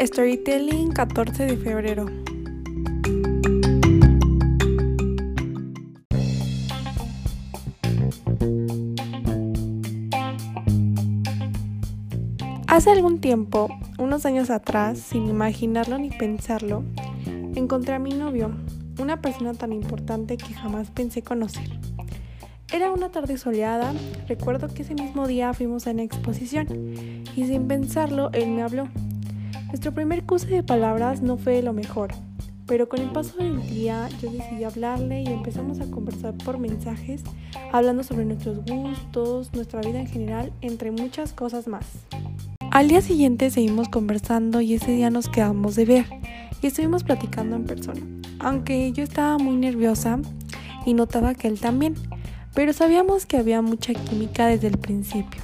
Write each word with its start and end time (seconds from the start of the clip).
Storytelling 0.00 0.92
14 0.92 1.46
de 1.46 1.56
febrero. 1.56 2.06
Hace 12.66 12.90
algún 12.90 13.20
tiempo, 13.20 13.68
unos 13.98 14.26
años 14.26 14.50
atrás, 14.50 14.98
sin 14.98 15.26
imaginarlo 15.28 15.96
ni 15.98 16.10
pensarlo, 16.10 16.82
encontré 17.54 17.94
a 17.94 17.98
mi 17.98 18.10
novio, 18.10 18.50
una 18.98 19.20
persona 19.20 19.54
tan 19.54 19.72
importante 19.72 20.36
que 20.36 20.54
jamás 20.54 20.90
pensé 20.90 21.22
conocer. 21.22 21.70
Era 22.72 22.90
una 22.90 23.10
tarde 23.10 23.38
soleada, 23.38 23.94
recuerdo 24.26 24.68
que 24.74 24.82
ese 24.82 24.94
mismo 24.94 25.28
día 25.28 25.54
fuimos 25.54 25.86
a 25.86 25.92
una 25.92 26.02
exposición 26.02 26.66
y 27.36 27.46
sin 27.46 27.68
pensarlo 27.68 28.30
él 28.32 28.48
me 28.48 28.62
habló. 28.62 28.88
Nuestro 29.74 29.92
primer 29.92 30.22
curso 30.22 30.46
de 30.46 30.62
palabras 30.62 31.20
no 31.20 31.36
fue 31.36 31.60
lo 31.60 31.72
mejor, 31.72 32.14
pero 32.64 32.88
con 32.88 33.00
el 33.00 33.10
paso 33.10 33.38
del 33.38 33.60
día 33.68 34.08
yo 34.22 34.30
decidí 34.30 34.62
hablarle 34.62 35.22
y 35.22 35.26
empezamos 35.26 35.80
a 35.80 35.90
conversar 35.90 36.32
por 36.44 36.58
mensajes, 36.58 37.24
hablando 37.72 38.04
sobre 38.04 38.24
nuestros 38.24 38.64
gustos, 38.64 39.52
nuestra 39.52 39.80
vida 39.80 39.98
en 39.98 40.06
general, 40.06 40.52
entre 40.60 40.92
muchas 40.92 41.32
cosas 41.32 41.66
más. 41.66 41.86
Al 42.70 42.86
día 42.86 43.00
siguiente 43.00 43.50
seguimos 43.50 43.88
conversando 43.88 44.60
y 44.60 44.74
ese 44.74 44.92
día 44.92 45.10
nos 45.10 45.28
quedamos 45.28 45.74
de 45.74 45.86
ver 45.86 46.06
y 46.62 46.68
estuvimos 46.68 47.02
platicando 47.02 47.56
en 47.56 47.64
persona, 47.64 48.00
aunque 48.38 48.92
yo 48.92 49.02
estaba 49.02 49.38
muy 49.38 49.56
nerviosa 49.56 50.20
y 50.86 50.94
notaba 50.94 51.34
que 51.34 51.48
él 51.48 51.58
también 51.58 51.94
pero 52.54 52.72
sabíamos 52.72 53.26
que 53.26 53.38
había 53.38 53.60
mucha 53.60 53.92
química 53.92 54.46
desde 54.46 54.68
el 54.68 54.78
principio. 54.78 55.42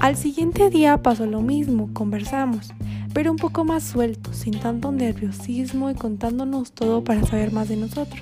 Al 0.00 0.16
siguiente 0.16 0.68
día 0.68 1.00
pasó 1.00 1.26
lo 1.26 1.42
mismo, 1.42 1.88
conversamos, 1.94 2.72
pero 3.16 3.30
un 3.30 3.38
poco 3.38 3.64
más 3.64 3.82
suelto, 3.82 4.34
sin 4.34 4.60
tanto 4.60 4.92
nerviosismo 4.92 5.88
y 5.88 5.94
contándonos 5.94 6.72
todo 6.72 7.02
para 7.02 7.24
saber 7.24 7.50
más 7.50 7.66
de 7.66 7.76
nosotros. 7.76 8.20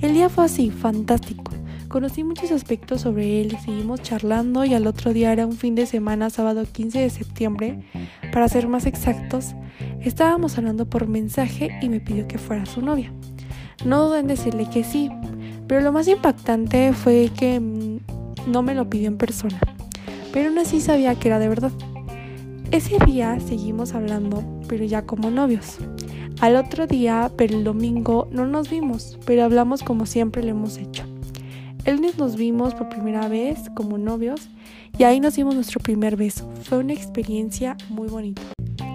El 0.00 0.14
día 0.14 0.28
fue 0.28 0.44
así, 0.44 0.70
fantástico. 0.70 1.50
Conocí 1.88 2.22
muchos 2.22 2.52
aspectos 2.52 3.00
sobre 3.00 3.40
él 3.40 3.52
y 3.52 3.64
seguimos 3.64 4.02
charlando 4.02 4.64
y 4.64 4.72
al 4.72 4.86
otro 4.86 5.12
día 5.12 5.32
era 5.32 5.48
un 5.48 5.56
fin 5.56 5.74
de 5.74 5.84
semana, 5.86 6.30
sábado 6.30 6.62
15 6.64 7.00
de 7.00 7.10
septiembre, 7.10 7.82
para 8.32 8.46
ser 8.46 8.68
más 8.68 8.86
exactos, 8.86 9.56
estábamos 10.00 10.58
hablando 10.58 10.88
por 10.88 11.08
mensaje 11.08 11.76
y 11.82 11.88
me 11.88 11.98
pidió 11.98 12.28
que 12.28 12.38
fuera 12.38 12.66
su 12.66 12.82
novia. 12.82 13.12
No 13.84 14.06
dudé 14.06 14.20
en 14.20 14.28
decirle 14.28 14.68
que 14.72 14.84
sí, 14.84 15.10
pero 15.66 15.80
lo 15.80 15.90
más 15.90 16.06
impactante 16.06 16.92
fue 16.92 17.32
que 17.36 17.58
mm, 17.58 17.98
no 18.46 18.62
me 18.62 18.76
lo 18.76 18.88
pidió 18.88 19.08
en 19.08 19.16
persona, 19.18 19.58
pero 20.32 20.50
aún 20.50 20.58
así 20.58 20.80
sabía 20.80 21.16
que 21.16 21.26
era 21.26 21.40
de 21.40 21.48
verdad. 21.48 21.72
Ese 22.74 22.98
día 23.06 23.38
seguimos 23.38 23.94
hablando, 23.94 24.42
pero 24.66 24.84
ya 24.84 25.06
como 25.06 25.30
novios. 25.30 25.78
Al 26.40 26.56
otro 26.56 26.88
día, 26.88 27.30
pero 27.36 27.56
el 27.56 27.62
domingo, 27.62 28.26
no 28.32 28.46
nos 28.46 28.68
vimos, 28.68 29.16
pero 29.24 29.44
hablamos 29.44 29.84
como 29.84 30.06
siempre 30.06 30.42
lo 30.42 30.48
hemos 30.48 30.78
hecho. 30.78 31.04
El 31.84 31.96
lunes 31.96 32.18
nos 32.18 32.34
vimos 32.34 32.74
por 32.74 32.88
primera 32.88 33.28
vez 33.28 33.70
como 33.76 33.96
novios 33.96 34.48
y 34.98 35.04
ahí 35.04 35.20
nos 35.20 35.36
dimos 35.36 35.54
nuestro 35.54 35.78
primer 35.78 36.16
beso. 36.16 36.50
Fue 36.64 36.78
una 36.78 36.94
experiencia 36.94 37.76
muy 37.90 38.08
bonita. 38.08 38.42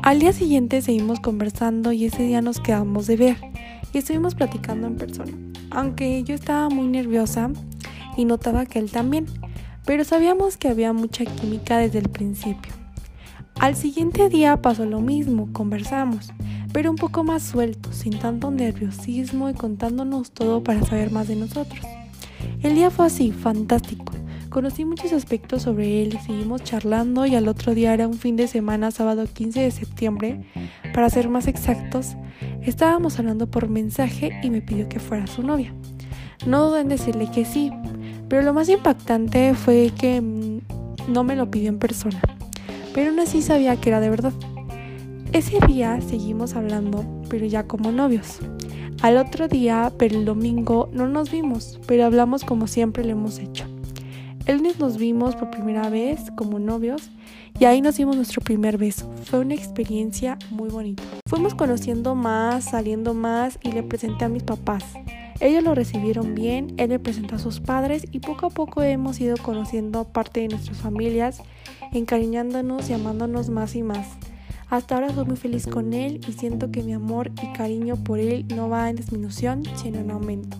Al 0.04 0.20
día 0.20 0.34
siguiente 0.34 0.82
seguimos 0.82 1.22
conversando 1.22 1.94
y 1.94 2.04
ese 2.04 2.24
día 2.24 2.42
nos 2.42 2.60
quedamos 2.60 3.08
de 3.08 3.16
ver 3.16 3.38
y 3.94 4.00
estuvimos 4.00 4.36
platicando 4.36 4.88
en 4.88 4.98
persona 4.98 5.32
aunque 5.72 6.24
yo 6.24 6.36
estaba 6.36 6.68
muy 6.68 6.88
nerviosa 6.88 7.50
y 8.18 8.26
notaba 8.26 8.66
que 8.66 8.80
él 8.80 8.92
también, 8.92 9.28
pero 9.86 10.04
sabíamos 10.04 10.58
que 10.58 10.68
había 10.68 10.92
mucha 10.92 11.26
química 11.26 11.78
desde 11.78 12.00
el 12.00 12.10
principio. 12.10 12.74
Al 13.60 13.76
siguiente 13.76 14.30
día 14.30 14.62
pasó 14.62 14.86
lo 14.86 15.02
mismo, 15.02 15.50
conversamos, 15.52 16.32
pero 16.72 16.90
un 16.90 16.96
poco 16.96 17.24
más 17.24 17.44
suelto, 17.44 17.92
sin 17.92 18.18
tanto 18.18 18.52
nerviosismo 18.52 19.50
y 19.50 19.54
contándonos 19.54 20.32
todo 20.32 20.64
para 20.64 20.84
saber 20.86 21.12
más 21.12 21.28
de 21.28 21.36
nosotros. 21.36 21.86
El 22.64 22.76
día 22.76 22.90
fue 22.90 23.06
así, 23.08 23.32
fantástico. 23.32 24.14
Conocí 24.50 24.86
muchos 24.86 25.14
aspectos 25.14 25.64
sobre 25.64 26.02
él 26.02 26.16
y 26.16 26.26
seguimos 26.26 26.64
charlando 26.64 27.26
y 27.26 27.36
al 27.36 27.48
otro 27.48 27.76
día 27.76 27.94
era 27.94 28.08
un 28.08 28.16
fin 28.16 28.36
de 28.36 28.48
semana, 28.48 28.92
sábado 28.92 29.26
15 29.32 29.60
de 29.60 29.72
septiembre, 29.72 30.46
para 30.94 31.10
ser 31.10 31.30
más 31.30 31.48
exactos, 31.48 32.16
Estábamos 32.62 33.18
hablando 33.20 33.48
por 33.48 33.70
mensaje 33.70 34.32
y 34.44 34.50
me 34.50 34.62
pidió 34.62 34.90
que 34.90 35.00
fuera 35.00 35.28
su 35.28 35.44
novia. 35.44 35.74
No 36.46 36.68
dudé 36.68 36.82
en 36.82 36.90
decirle 36.90 37.30
que 37.32 37.46
sí, 37.46 37.72
pero 38.28 38.42
lo 38.42 38.54
más 38.54 38.70
impactante 38.70 39.54
fue 39.54 39.92
que 39.98 40.22
mm, 40.22 40.60
no 41.12 41.24
me 41.24 41.36
lo 41.36 41.50
pidió 41.50 41.70
en 41.70 41.80
persona, 41.80 42.22
pero 42.94 43.10
aún 43.10 43.20
así 43.20 43.42
sabía 43.42 43.76
que 43.76 43.90
era 43.90 44.00
de 44.00 44.10
verdad. 44.10 44.34
Ese 45.32 45.60
día 45.68 46.00
seguimos 46.02 46.56
hablando, 46.56 47.06
pero 47.30 47.46
ya 47.46 47.68
como 47.68 47.92
novios. 47.92 48.40
Al 49.02 49.18
otro 49.18 49.48
día, 49.48 49.94
pero 49.98 50.18
el 50.18 50.26
domingo, 50.26 50.90
no 50.92 51.08
nos 51.08 51.32
vimos, 51.32 51.80
pero 51.88 52.06
hablamos 52.06 52.44
como 52.44 52.68
siempre 52.68 53.06
lo 53.06 53.12
hemos 53.12 53.40
hecho. 53.40 53.66
El 54.46 54.58
lunes 54.58 54.80
nos 54.80 54.98
vimos 54.98 55.36
por 55.36 55.52
primera 55.52 55.90
vez 55.90 56.32
como 56.36 56.58
novios 56.58 57.12
y 57.60 57.66
ahí 57.66 57.82
nos 57.82 57.98
dimos 57.98 58.16
nuestro 58.16 58.42
primer 58.42 58.78
beso. 58.78 59.14
Fue 59.26 59.40
una 59.40 59.54
experiencia 59.54 60.40
muy 60.50 60.70
bonita. 60.70 61.04
Fuimos 61.28 61.54
conociendo 61.54 62.16
más, 62.16 62.72
saliendo 62.72 63.14
más 63.14 63.60
y 63.64 63.72
le 63.72 63.84
presenté 63.84 64.26
a 64.26 64.30
mis 64.30 64.44
papás. 64.44 64.84
Ellos 65.42 65.64
lo 65.64 65.74
recibieron 65.74 66.36
bien, 66.36 66.74
él 66.78 66.90
me 66.90 67.00
presentó 67.00 67.36
a 67.36 67.40
sus 67.40 67.62
padres 67.62 68.06
y 68.12 68.20
poco 68.20 68.48
a 68.48 68.50
poco 68.50 68.84
hemos 68.84 69.22
ido 69.22 69.38
conociendo 69.38 70.04
parte 70.04 70.42
de 70.42 70.50
nuestras 70.50 70.78
familias, 70.78 71.42
encariñándonos 71.94 72.90
y 72.90 72.94
amándonos 72.94 73.50
más 73.50 73.76
y 73.76 73.84
más. 73.84 74.18
Hasta 74.70 74.96
ahora 74.96 75.14
soy 75.14 75.26
muy 75.26 75.38
feliz 75.38 75.66
con 75.66 75.94
él 75.94 76.20
y 76.28 76.34
siento 76.34 76.72
que 76.72 76.84
mi 76.84 76.94
amor 76.94 77.32
y 77.42 77.54
cariño 77.54 77.96
por 77.96 78.20
él 78.20 78.46
no 78.54 78.70
va 78.70 78.90
en 78.90 78.98
disminución, 78.98 79.64
sino 79.76 80.00
en 80.00 80.12
aumento. 80.12 80.58